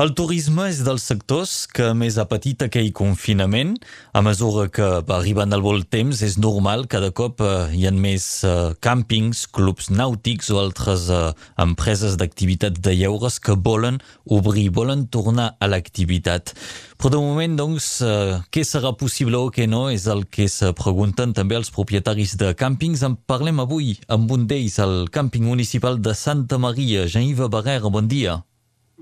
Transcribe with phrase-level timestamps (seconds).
[0.00, 3.74] El turisme és dels sectors que més ha patit aquell confinament.
[4.16, 7.92] A mesura que va arribant el vol temps, és normal, cada cop eh, hi ha
[7.92, 11.20] més eh, càmpings, clubs nàutics o altres eh,
[11.60, 16.54] empreses d'activitats de lleures que volen obrir, volen tornar a l'activitat.
[16.96, 20.72] Però de moment, doncs, eh, què serà possible o què no és el que se
[20.80, 23.04] pregunten també els propietaris de càmpings.
[23.04, 27.04] En parlem avui amb un d'ells, el càmping municipal de Santa Maria.
[27.04, 28.40] Jean-Yves Barrera, bon dia.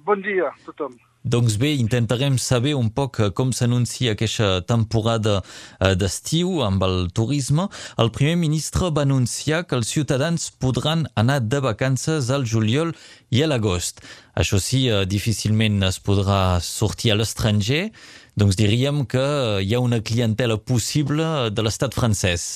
[0.09, 0.95] Bon dia a tothom.
[1.29, 7.11] Doncs bé, intentarem saber un poc eh, com s'anuncia aquesta temporada eh, d'estiu amb el
[7.19, 7.67] turisme.
[8.01, 12.95] El primer ministre va anunciar que els ciutadans podran anar de vacances al juliol
[13.29, 14.01] i a l'agost.
[14.33, 17.91] Això sí, eh, difícilment es podrà sortir a l'estranger,
[18.33, 19.27] doncs diríem que
[19.61, 22.49] hi ha una clientela possible de l'estat francès.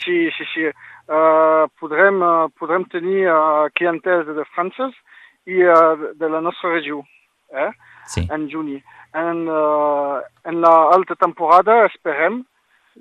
[0.00, 0.70] Sí, sí, sí.
[1.06, 4.96] Uh, podrem, uh, podrem tenir uh, clientela de franceses
[5.46, 7.02] i uh, de la nostra regió,
[7.50, 7.70] eh?
[8.06, 8.26] Sí.
[8.30, 8.82] en juni.
[9.14, 12.44] En, uh, en la alta temporada esperem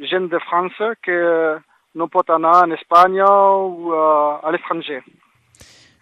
[0.09, 1.17] gent de França que
[1.95, 5.01] no pot anar en Espanya o uh, a l'estranger.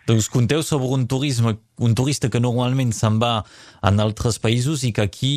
[0.08, 3.38] Doncs conteu sobre un turisme, un turista que normalment se'n va
[3.88, 5.36] en altres països i que aquí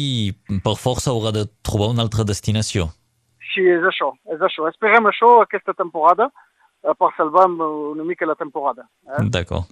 [0.64, 2.88] per força haurà de trobar una altra destinació.
[3.52, 4.66] Sí, és això, és això.
[4.68, 6.32] Esperem això aquesta temporada
[6.82, 8.88] per salvar una mica la temporada.
[9.06, 9.22] Eh?
[9.30, 9.70] D'acord.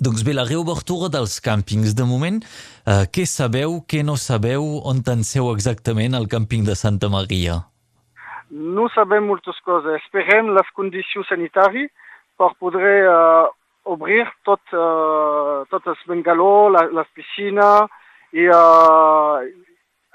[0.00, 1.94] Doncs bé, la reobertura dels càmpings.
[1.94, 2.40] De moment,
[2.86, 7.62] eh, què sabeu, què no sabeu, on penseu exactament al càmping de Santa Maria?
[8.50, 10.02] No sabem moltes coses.
[10.02, 11.90] Esperem les condicions sanitàries
[12.36, 13.46] per poder uh,
[13.84, 17.86] obrir tot, uh, tots els bengaló, la, les piscines,
[18.34, 19.46] i uh,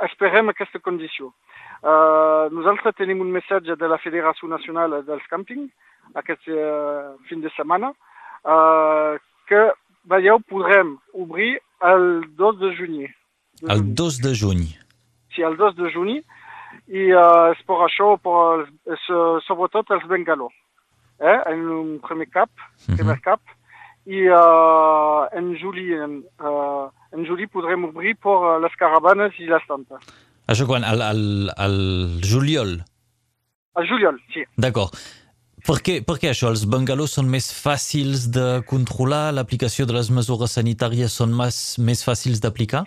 [0.03, 1.31] esperem aquesta condició.
[1.79, 5.71] Uh, nosaltres tenim un missatge de la Federació Nacional dels Càmpings
[6.19, 7.93] aquest uh, fin de setmana
[8.43, 9.15] uh,
[9.49, 9.63] que,
[10.09, 11.57] veieu, podrem obrir
[11.89, 12.99] el 2 de juny.
[13.61, 13.95] De El juny.
[14.01, 14.65] 2 de juny.
[15.35, 16.17] Sí, el 2 de juny,
[16.89, 20.49] i uh, és per això, per, és, uh, sobretot els bengaló.
[21.19, 21.37] Eh?
[21.51, 22.49] En un primer cap,
[22.87, 23.41] primer cap,
[24.09, 29.49] i uh, en juli, en, uh, en juli podrem obrir per uh, les caravanes i
[29.49, 30.05] les tantes.
[30.49, 30.85] Això quan?
[30.87, 31.23] Al, al,
[31.57, 31.79] al
[32.25, 32.79] juliol.
[33.77, 34.45] Al juliol, sí.
[34.57, 34.95] D'acord.
[35.69, 36.49] Per què, per què això?
[36.49, 39.27] Els bengalos són més fàcils de controlar?
[39.37, 42.81] L'aplicació de les mesures sanitàries són més, més fàcils d'aplicar?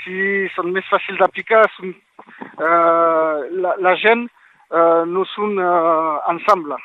[0.00, 0.14] Si
[0.54, 6.78] són més fàcils d'aplicar, uh, la, la gent uh, no són uh, ensemble.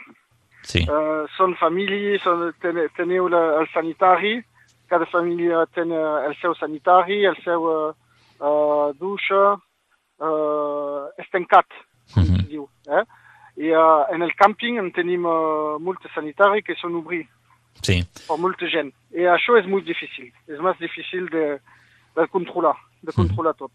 [0.67, 0.83] Sí.
[0.83, 4.41] Uh, són famílies, són, ten, teniu la, el sanitari,
[4.91, 7.95] cada família té el seu sanitari, el seu uh,
[8.43, 11.79] uh, dutxa, uh, és tancat,
[12.11, 12.43] com Mhm.
[12.43, 12.67] es diu.
[12.91, 13.07] Eh?
[13.59, 17.29] I uh, en el càmping en tenim uh, molts sanitaris que són obrits
[17.83, 18.01] Sí.
[18.27, 18.89] per molta gent.
[19.15, 20.31] I això és molt difícil.
[20.51, 21.43] És més difícil de,
[22.17, 22.73] de controlar,
[23.07, 23.71] de controlar tot.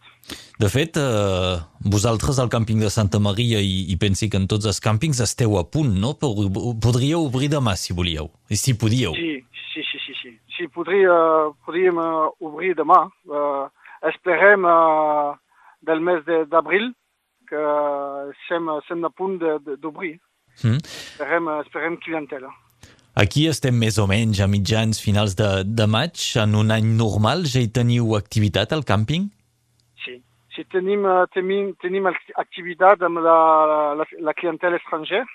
[0.61, 1.55] De fet, eh,
[1.89, 5.57] vosaltres al càmping de Santa Maria i, i pensi que en tots els càmpings esteu
[5.57, 6.13] a punt, no?
[6.21, 8.29] Podríeu obrir demà, si volíeu.
[8.53, 9.15] I si podíeu.
[9.17, 9.39] Sí,
[9.73, 10.15] sí, sí, sí.
[10.21, 10.35] sí.
[10.59, 11.15] sí podria,
[11.65, 13.07] podríem uh, obrir demà.
[13.25, 13.65] Uh,
[14.11, 15.33] esperem uh,
[15.81, 16.93] del mes de- d'abril
[17.55, 19.39] que sem, sem a punt
[19.79, 20.17] d'obrir.
[20.65, 20.83] Mm.
[20.83, 22.51] Esperem, esperem clientela.
[23.15, 26.19] Aquí estem més o menys a mitjans finals de, de maig.
[26.43, 29.29] En un any normal ja hi teniu activitat al càmping?
[30.03, 30.17] Sí.
[30.55, 33.39] Si tenim, uh, tenim, tenim act- activitat amb la,
[34.01, 35.27] la, la clientela estrangera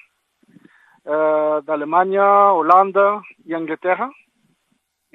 [1.07, 2.27] uh, d'Alemanya,
[2.59, 3.07] Holanda
[3.47, 4.09] i Anglaterra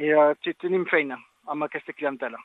[0.01, 0.11] i
[0.45, 2.41] te- tenim feina amb aquesta clientela.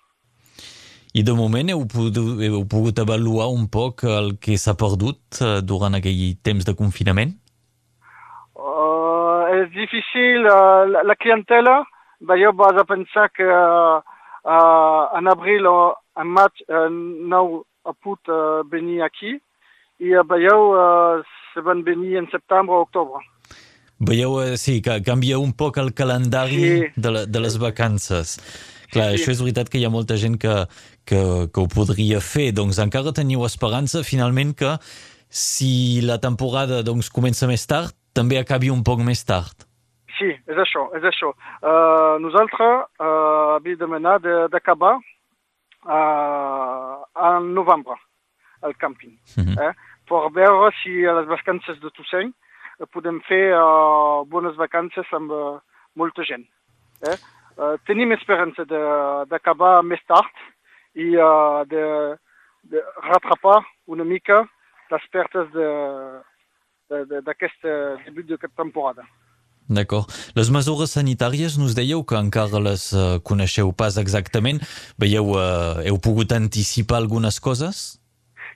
[1.13, 5.61] I de moment heu pogut, heu pogut avaluar un poc el que s'ha perdut eh,
[5.65, 7.33] durant aquell temps de confinament?
[8.53, 11.79] Uh, és difícil, uh, la, la clientela,
[12.21, 14.01] veieu, vas a pensar que uh,
[15.17, 15.79] en abril o
[16.19, 19.33] en maig uh, no ha pogut uh, venir aquí
[19.99, 23.23] i uh, veieu, uh, se van venir en setembre o octubre.
[23.99, 26.91] Veieu, eh, sí, que canvia un poc el calendari Sí.
[26.95, 28.37] de, la, de les vacances.
[28.91, 30.53] Clar, Sí, això és veritat que hi ha molta gent que,
[31.05, 31.19] que,
[31.53, 32.51] que ho podria fer.
[32.57, 34.75] Doncs encara teniu esperança, finalment, que
[35.29, 39.67] si la temporada doncs, comença més tard, també acabi un poc més tard.
[40.17, 41.29] Sí, és això, és això.
[41.61, 42.59] Uh, nosaltres
[42.99, 44.97] uh, havíem demanat de- d'acabar
[45.85, 47.95] uh, en novembre,
[48.61, 49.57] al càmping, Mhm.
[49.59, 49.73] eh?
[50.09, 52.33] per veure si a les vacances de Toussaint
[52.79, 55.59] eh, podem fer uh, bones vacances amb uh,
[55.95, 56.43] molta gent.
[57.07, 57.15] Eh?
[57.87, 58.63] Tenim esperança
[59.27, 60.31] d'acabar més tard
[60.95, 61.83] i uh, de,
[62.71, 64.45] de retrapar una mica
[64.89, 66.21] les pertes de-
[66.89, 67.59] de- de- d'aquest
[68.05, 69.03] debut de temporada.
[69.69, 70.09] D'acord.
[70.35, 74.63] Les mesures sanitàries, nos dèieu que encara les uh, coneixeu pas exactament.
[74.97, 77.99] Veieu, uh, heu pogut anticipar algunes coses?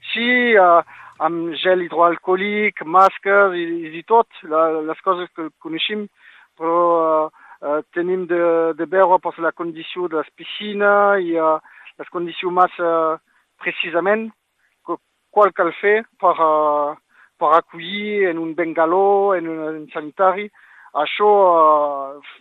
[0.09, 0.25] Sí,
[0.57, 0.81] uh,
[1.21, 6.07] amb gel hidroalcohòlic, màscares i, i tot, la, les coses que coneixem,
[6.57, 6.79] però
[7.27, 7.42] uh,
[7.95, 11.59] tenim de, de veure per la condició de les piscines i uh,
[11.99, 13.19] les condicions més uh,
[13.63, 14.31] precisament
[15.33, 16.93] qual cal fer per, uh,
[17.41, 20.45] per acollir en un bengaló, en un sanitari.
[20.93, 22.33] Això uh,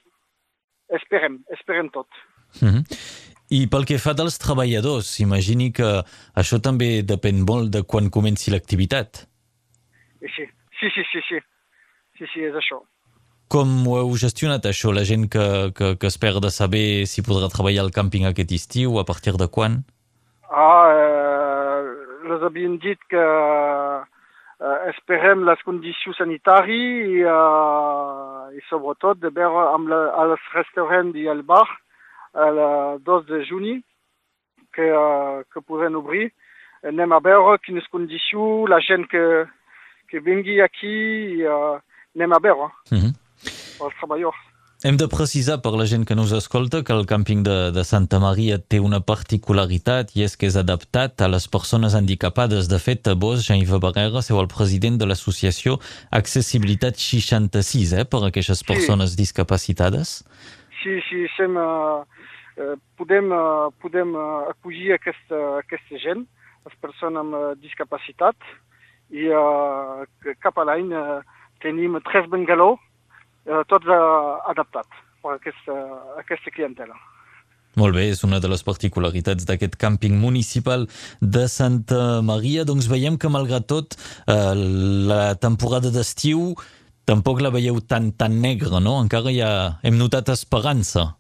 [0.99, 2.09] esperem, esperem tot.
[2.61, 2.85] Mm -hmm.
[3.53, 5.89] I pel que fa dels treballadors, imagini que
[6.41, 9.27] això també depèn molt de quan comenci l'activitat.
[10.21, 10.45] Sí,
[10.81, 11.39] sí, sí, sí, sí,
[12.19, 12.81] sí, sí, és això.
[13.53, 14.95] Com ho heu gestionat, això?
[14.97, 15.45] La gent que,
[15.77, 19.49] que, que espera de saber si podrà treballar al càmping aquest estiu, a partir de
[19.53, 19.83] quan?
[20.49, 21.91] Ah, eh,
[22.31, 29.69] les havien dit que eh, esperem les condicions sanitàries i, eh, i sobretot de veure
[29.75, 31.67] amb la, als restaurants i al bar
[32.49, 32.59] el
[33.05, 33.83] 2 de juny
[34.73, 36.31] que, uh, que podem obrir.
[36.89, 39.45] Anem a veure quines condicions, la gent que,
[40.09, 40.97] que vingui aquí,
[41.37, 41.77] i, uh,
[42.17, 43.12] anem a veure Mm -hmm.
[43.87, 44.49] Els treballadors.
[44.83, 48.19] Hem de precisar per la gent que nos escolta que el càmping de, de Santa
[48.19, 52.67] Maria té una particularitat i és que és adaptat a les persones handicapades.
[52.67, 55.77] De fet, vos, Jean-Yves Barrera, sou el president de l'associació
[56.11, 59.23] Accessibilitat 66, eh, per a aquestes persones sí.
[59.23, 60.17] discapacitades.
[60.83, 62.03] Sí, sí, sem, uh,
[62.59, 66.27] uh, podem, uh, podem uh, acollir aquesta, aquesta gent,
[66.67, 68.51] les persones amb discapacitat,
[69.15, 70.03] i uh,
[70.43, 71.21] cap a l'any uh,
[71.63, 72.83] tenim tres bengalós,
[73.47, 75.79] uh, tots uh, adaptats per aquesta,
[76.23, 76.99] aquesta clientela.
[77.81, 80.85] Molt bé, és una de les particularitats d'aquest càmping municipal
[81.37, 82.67] de Santa Maria.
[82.69, 83.97] Doncs veiem que, malgrat tot,
[84.29, 84.53] eh,
[85.09, 86.53] la temporada d'estiu
[87.09, 88.99] tampoc la veieu tan, tan negra, no?
[89.01, 89.55] Encara ha...
[89.83, 91.15] hem notat esperança.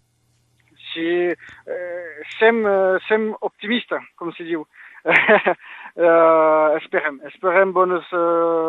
[0.92, 4.66] Sí, eh, sem, eh, sem optimista, com se diu.
[5.08, 8.61] eh, esperem, esperem bones eh,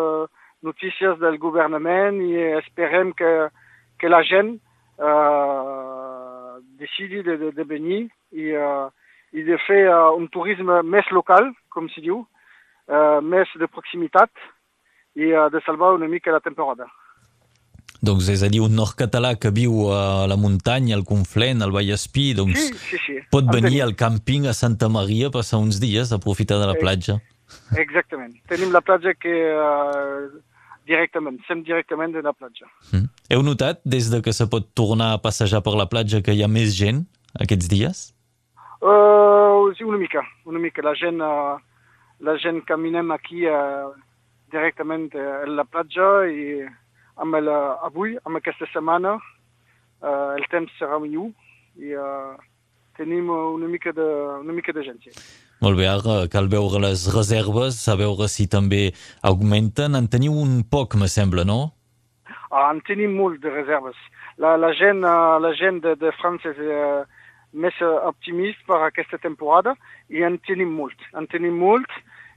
[0.63, 3.31] notícies del governament i esperem que,
[3.99, 4.55] que la gent
[4.97, 8.01] eh, decidi de, de, de venir
[8.31, 8.89] i, uh,
[9.33, 14.31] i de fer uh, un turisme més local, com se diu, uh, més de proximitat
[15.15, 16.87] i uh, de salvar una mica la temporada.
[18.03, 21.71] Doncs és a dir, un nord català que viu a la muntanya, al Conflent, al
[21.71, 23.19] Vallespí, doncs Sí, sí, sí.
[23.31, 23.85] pot venir Entenem.
[23.87, 27.19] al càmping a Santa Maria, passar uns dies, aprofitar de la Eh, platja.
[27.77, 28.33] Exactament.
[28.49, 30.27] Tenim la platja que uh,
[30.87, 32.67] directament, sem directament de la platja.
[32.91, 33.09] Mm.
[33.33, 36.43] Heu notat, des de que se pot tornar a passejar per la platja, que hi
[36.43, 37.05] ha més gent
[37.41, 38.05] aquests dies?
[38.83, 40.83] Uh, sí, una mica, una mica.
[40.83, 41.57] La gent, uh,
[42.19, 43.93] la gent caminem aquí uh,
[44.51, 46.63] directament a la platja i
[47.23, 47.49] amb el,
[47.87, 49.15] avui, amb aquesta setmana,
[50.03, 51.31] uh, el temps serà millor
[51.79, 52.35] i uh,
[52.97, 54.05] tenim una mica de,
[54.43, 55.01] una mica de gent.
[55.01, 55.13] Sí.
[55.63, 58.89] Molt bé, ara cal veure les reserves, a veure si també
[59.23, 59.95] augmenten.
[59.95, 61.71] En teniu un poc, me sembla, no?
[62.51, 63.95] Ah, en tenim molt de reserves.
[64.37, 67.05] La, la gent, uh, la gent de, de França és uh,
[67.53, 69.75] més uh, optimista per aquesta temporada
[70.09, 70.99] i en tenim molt.
[71.17, 71.89] En tenim molt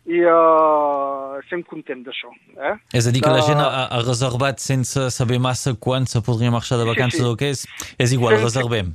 [0.07, 2.31] i uh, estem contents d'això.
[2.63, 2.75] Eh?
[2.95, 6.23] És a dir, que la La- gent ha, ha reservat sense saber massa quan se
[6.23, 7.27] podria marxar de Sí, vacances sí.
[7.27, 7.65] o què és.
[7.99, 8.95] És igual, Sense- reservem.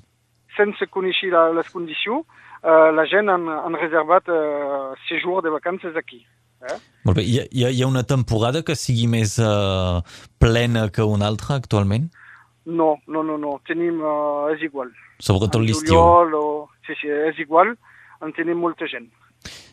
[0.55, 2.25] Sense conèixer les condicions,
[2.63, 6.25] uh, la gent han, han reservat uh, sejur de vacances aquí.
[6.61, 6.77] Eh?
[7.05, 7.23] Molt bé.
[7.25, 10.01] Hi ha, hi ha- una temporada que sigui més uh,
[10.39, 12.09] plena que una altra actualment?
[12.65, 13.55] No, no, no, no.
[13.65, 14.91] Tenim, uh, és igual.
[15.21, 15.97] Sobretot l'estiu.
[15.97, 16.69] O...
[16.85, 17.73] Sí, sí, és igual.
[18.21, 19.09] En tenim molta gent.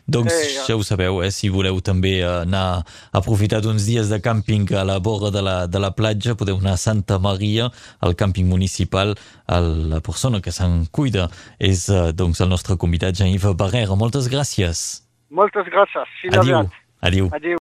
[0.09, 0.75] Doncs Eh, ja.
[0.75, 1.29] ho sabeu, eh?
[1.31, 2.83] si voleu també eh, anar a
[3.19, 6.73] aprofitar d'uns dies de càmping a la vora de la, de la platja, podeu anar
[6.77, 7.69] a Santa Maria,
[8.01, 9.15] al càmping municipal.
[9.47, 13.95] El, la persona que se'n cuida és eh, doncs, el nostre convidat Jean-Yves Barrera.
[13.95, 15.03] Moltes gràcies.
[15.29, 16.07] Moltes gràcies.
[16.21, 16.55] Fins Adiu.
[16.57, 16.77] aviat.
[17.01, 17.29] Adiu.
[17.31, 17.57] Adiu.